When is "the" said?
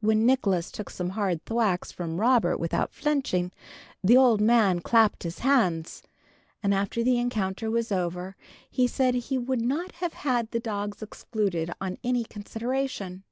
4.02-4.16, 7.04-7.16, 10.50-10.58